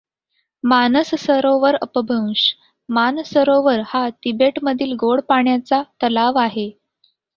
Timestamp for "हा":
3.87-4.03